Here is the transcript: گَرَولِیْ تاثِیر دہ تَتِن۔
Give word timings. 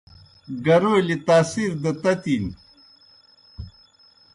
گَرَولِیْ 0.65 1.15
تاثِیر 1.27 1.71
دہ 1.81 1.91
تَتِن۔ 2.01 2.45